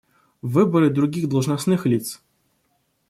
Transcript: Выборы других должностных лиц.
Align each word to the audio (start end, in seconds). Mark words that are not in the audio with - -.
Выборы 0.41 0.89
других 0.89 1.29
должностных 1.29 1.85
лиц. 1.85 2.23